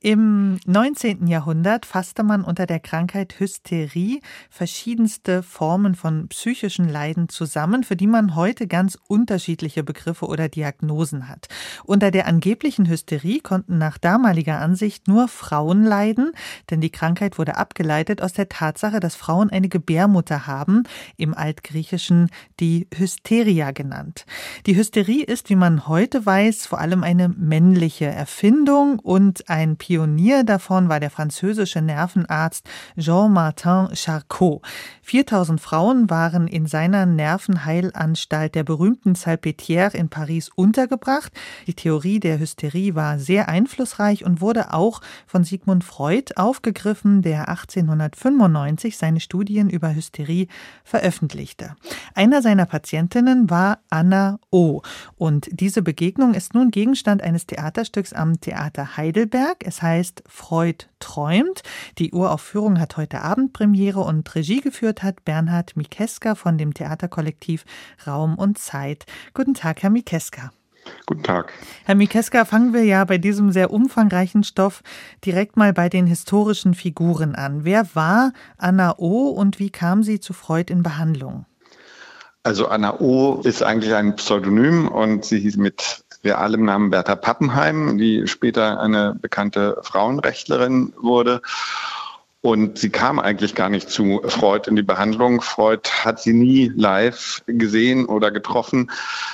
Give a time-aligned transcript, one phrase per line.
[0.00, 1.26] Im 19.
[1.26, 8.06] Jahrhundert fasste man unter der Krankheit Hysterie verschiedenste Formen von psychischen Leiden zusammen, für die
[8.06, 11.48] man heute ganz unterschiedliche Begriffe oder Diagnosen hat.
[11.82, 16.30] Unter der angeblichen Hysterie konnten nach damaliger Ansicht nur Frauen leiden,
[16.70, 20.84] denn die Krankheit wurde abgeleitet aus der Tatsache, dass Frauen eine Gebärmutter haben,
[21.16, 24.26] im Altgriechischen die Hysteria genannt.
[24.66, 30.44] Die Hysterie ist, wie man heute weiß, vor allem eine männliche Erfindung und ein Pionier
[30.44, 34.60] davon war der französische Nervenarzt Jean-Martin Charcot.
[35.00, 41.32] 4000 Frauen waren in seiner Nervenheilanstalt der berühmten Salpêtrière in Paris untergebracht.
[41.66, 47.48] Die Theorie der Hysterie war sehr einflussreich und wurde auch von Sigmund Freud aufgegriffen, der
[47.48, 50.48] 1895 seine Studien über Hysterie
[50.84, 51.76] veröffentlichte.
[52.14, 54.82] Einer seiner Patientinnen war Anna O.
[55.16, 59.64] Und diese Begegnung ist nun Gegenstand eines Theaterstücks am Theater Heidelberg.
[59.64, 61.62] Es heißt Freud träumt.
[61.98, 67.64] Die Uraufführung hat heute Abend Premiere und Regie geführt hat Bernhard Mikeska von dem Theaterkollektiv
[68.06, 69.06] Raum und Zeit.
[69.34, 70.50] Guten Tag, Herr Mikeska.
[71.06, 71.52] Guten Tag.
[71.84, 74.82] Herr Mikeska, fangen wir ja bei diesem sehr umfangreichen Stoff
[75.24, 77.64] direkt mal bei den historischen Figuren an.
[77.64, 81.46] Wer war Anna O und wie kam sie zu Freud in Behandlung?
[82.42, 87.98] Also Anna O ist eigentlich ein Pseudonym und sie hieß mit realem Namen Bertha Pappenheim,
[87.98, 91.40] die später eine bekannte Frauenrechtlerin wurde.
[92.40, 95.40] Und sie kam eigentlich gar nicht zu Freud in die Behandlung.
[95.40, 98.92] Freud hat sie nie live gesehen oder getroffen.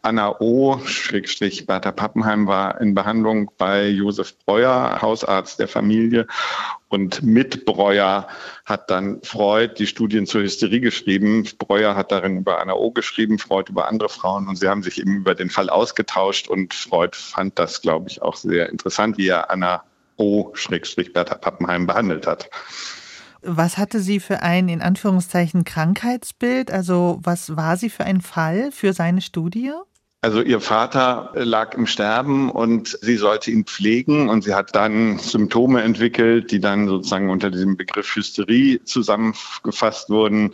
[0.00, 0.78] Anna O.
[0.86, 6.26] Schrägstrich Bertha Pappenheim war in Behandlung bei Josef Breuer, Hausarzt der Familie.
[6.88, 8.28] Und mit Breuer
[8.64, 11.46] hat dann Freud die Studien zur Hysterie geschrieben.
[11.58, 12.92] Breuer hat darin über Anna O.
[12.92, 14.48] geschrieben, Freud über andere Frauen.
[14.48, 16.48] Und sie haben sich eben über den Fall ausgetauscht.
[16.48, 19.82] Und Freud fand das, glaube ich, auch sehr interessant, wie er Anna
[20.16, 22.50] O-Bertha Pappenheim behandelt hat.
[23.42, 26.70] Was hatte sie für ein, in Anführungszeichen, Krankheitsbild?
[26.70, 29.72] Also was war sie für ein Fall für seine Studie?
[30.22, 35.20] Also ihr Vater lag im Sterben und sie sollte ihn pflegen und sie hat dann
[35.20, 40.52] Symptome entwickelt, die dann sozusagen unter diesem Begriff Hysterie zusammengefasst wurden,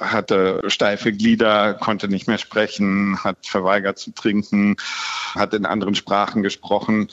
[0.00, 4.76] hatte steife Glieder, konnte nicht mehr sprechen, hat verweigert zu trinken,
[5.34, 7.08] hat in anderen Sprachen gesprochen.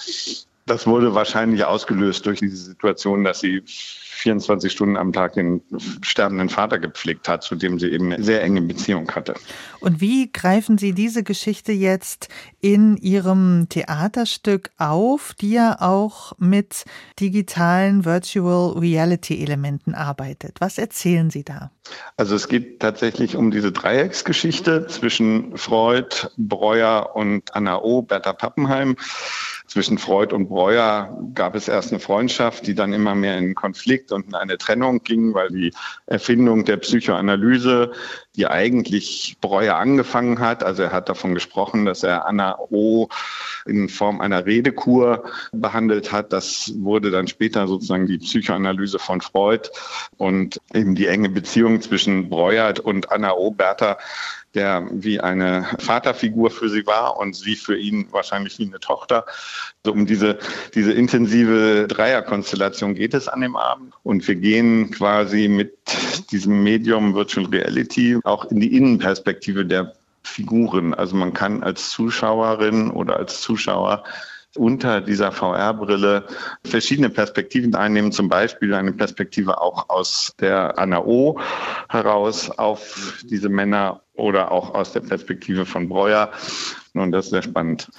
[0.68, 5.62] Das wurde wahrscheinlich ausgelöst durch diese Situation, dass sie 24 Stunden am Tag den
[6.02, 9.36] sterbenden Vater gepflegt hat, zu dem sie eben eine sehr enge Beziehung hatte.
[9.80, 12.28] Und wie greifen Sie diese Geschichte jetzt
[12.60, 16.84] in Ihrem Theaterstück auf, die ja auch mit
[17.20, 20.58] digitalen Virtual Reality Elementen arbeitet?
[20.60, 21.72] Was erzählen Sie da?
[22.18, 28.98] Also es geht tatsächlich um diese Dreiecksgeschichte zwischen Freud, Breuer und Anna O, Bertha Pappenheim.
[29.68, 30.57] Zwischen Freud und Breuer
[31.34, 35.04] gab es erst eine Freundschaft, die dann immer mehr in Konflikt und in eine Trennung
[35.04, 35.74] ging, weil die
[36.08, 37.92] Erfindung der Psychoanalyse,
[38.36, 43.08] die eigentlich Breuer angefangen hat, also er hat davon gesprochen, dass er Anna O
[43.66, 46.34] in Form einer Redekur behandelt hat.
[46.34, 49.70] Das wurde dann später sozusagen die Psychoanalyse von Freud
[50.18, 53.52] und eben die enge Beziehung zwischen Breuer und Anna O.
[53.52, 53.98] Bertha
[54.58, 59.26] der wie eine Vaterfigur für sie war und sie für ihn wahrscheinlich wie eine Tochter.
[59.86, 60.40] So um diese,
[60.74, 63.94] diese intensive Dreierkonstellation geht es an dem Abend.
[64.04, 65.78] Und wir gehen quasi mit
[66.32, 70.94] diesem Medium Virtual Reality auch in die Innenperspektive der Figuren.
[70.94, 74.04] Also man kann als Zuschauerin oder als Zuschauer
[74.58, 76.26] unter dieser VR-Brille
[76.64, 81.40] verschiedene Perspektiven einnehmen, zum Beispiel eine Perspektive auch aus der ANAO
[81.90, 86.32] heraus auf diese Männer oder auch aus der Perspektive von Breuer.
[86.94, 87.90] Und das ist sehr spannend.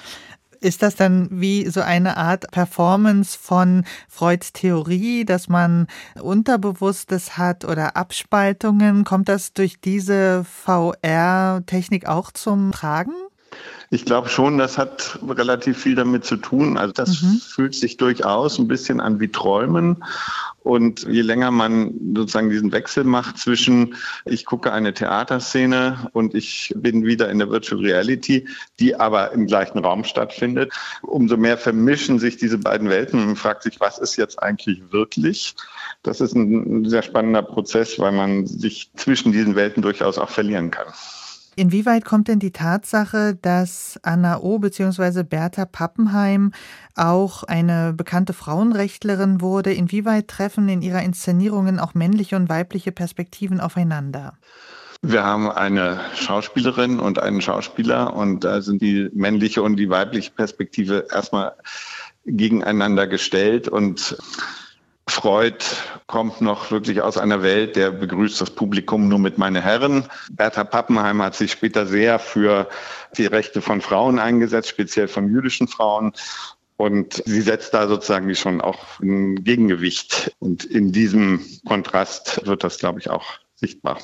[0.60, 5.86] Ist das dann wie so eine Art Performance von Freuds Theorie, dass man
[6.20, 9.04] Unterbewusstes hat oder Abspaltungen?
[9.04, 13.12] Kommt das durch diese VR-Technik auch zum Tragen?
[13.90, 16.76] Ich glaube schon, das hat relativ viel damit zu tun.
[16.76, 17.40] Also das mhm.
[17.40, 20.04] fühlt sich durchaus ein bisschen an wie Träumen.
[20.62, 23.94] Und je länger man sozusagen diesen Wechsel macht zwischen,
[24.26, 28.46] ich gucke eine Theaterszene und ich bin wieder in der Virtual Reality,
[28.78, 30.70] die aber im gleichen Raum stattfindet,
[31.00, 34.82] umso mehr vermischen sich diese beiden Welten und man fragt sich, was ist jetzt eigentlich
[34.92, 35.56] wirklich?
[36.02, 40.70] Das ist ein sehr spannender Prozess, weil man sich zwischen diesen Welten durchaus auch verlieren
[40.70, 40.88] kann.
[41.58, 44.60] Inwieweit kommt denn die Tatsache, dass Anna O.
[44.60, 45.24] bzw.
[45.24, 46.52] Bertha Pappenheim
[46.94, 53.58] auch eine bekannte Frauenrechtlerin wurde, inwieweit treffen in ihrer Inszenierungen auch männliche und weibliche Perspektiven
[53.58, 54.34] aufeinander?
[55.02, 60.30] Wir haben eine Schauspielerin und einen Schauspieler und da sind die männliche und die weibliche
[60.30, 61.54] Perspektive erstmal
[62.24, 64.16] gegeneinander gestellt und
[65.18, 65.64] Freud
[66.06, 70.04] kommt noch wirklich aus einer Welt, der begrüßt das Publikum nur mit meine Herren.
[70.30, 72.68] Bertha Pappenheim hat sich später sehr für
[73.16, 76.12] die Rechte von Frauen eingesetzt, speziell von jüdischen Frauen.
[76.76, 80.36] Und sie setzt da sozusagen schon auch ein Gegengewicht.
[80.38, 83.26] Und in diesem Kontrast wird das, glaube ich, auch
[83.56, 83.98] sichtbar.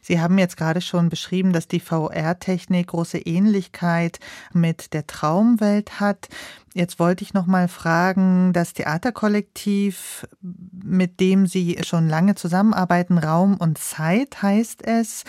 [0.00, 4.20] Sie haben jetzt gerade schon beschrieben, dass die VR-Technik große Ähnlichkeit
[4.54, 6.28] mit der Traumwelt hat.
[6.76, 13.56] Jetzt wollte ich noch mal fragen, das Theaterkollektiv, mit dem Sie schon lange zusammenarbeiten, Raum
[13.56, 15.24] und Zeit heißt es.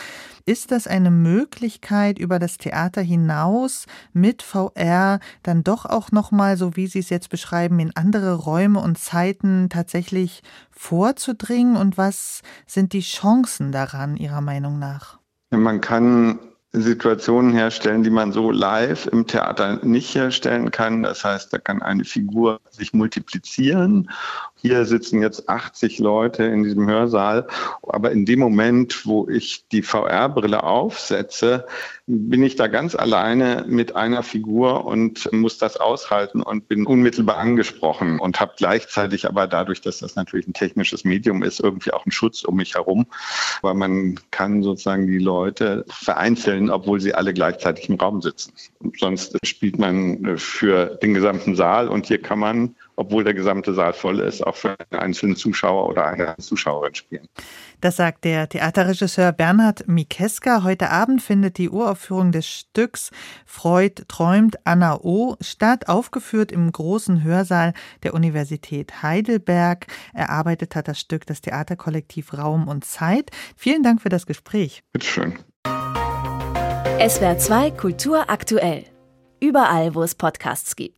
[0.45, 6.57] Ist das eine Möglichkeit, über das Theater hinaus mit VR dann doch auch noch mal,
[6.57, 11.77] so wie Sie es jetzt beschreiben, in andere Räume und Zeiten tatsächlich vorzudringen?
[11.77, 15.17] Und was sind die Chancen daran Ihrer Meinung nach?
[15.51, 16.39] Man kann
[16.73, 21.03] Situationen herstellen, die man so live im Theater nicht herstellen kann.
[21.03, 24.09] Das heißt, da kann eine Figur sich multiplizieren
[24.59, 27.47] hier sitzen jetzt 80 Leute in diesem Hörsaal,
[27.83, 31.65] aber in dem Moment, wo ich die VR-Brille aufsetze,
[32.07, 37.37] bin ich da ganz alleine mit einer Figur und muss das aushalten und bin unmittelbar
[37.37, 42.05] angesprochen und habe gleichzeitig aber dadurch, dass das natürlich ein technisches Medium ist, irgendwie auch
[42.05, 43.05] einen Schutz um mich herum,
[43.61, 48.53] weil man kann sozusagen die Leute vereinzeln, obwohl sie alle gleichzeitig im Raum sitzen.
[48.97, 53.93] sonst spielt man für den gesamten Saal und hier kann man obwohl der gesamte Saal
[53.93, 57.27] voll ist, auch für einen einzelnen Zuschauer oder eine Zuschauerin spielen.
[57.79, 60.63] Das sagt der Theaterregisseur Bernhard Mikeska.
[60.63, 63.11] Heute Abend findet die Uraufführung des Stücks
[63.45, 65.35] Freud träumt Anna O.
[65.41, 67.73] statt, aufgeführt im großen Hörsaal
[68.03, 69.85] der Universität Heidelberg.
[70.13, 73.29] Erarbeitet hat das Stück das Theaterkollektiv Raum und Zeit.
[73.55, 74.83] Vielen Dank für das Gespräch.
[74.91, 75.37] Bitteschön.
[76.99, 78.85] SWR 2 Kultur aktuell.
[79.39, 80.95] Überall, wo es Podcasts gibt.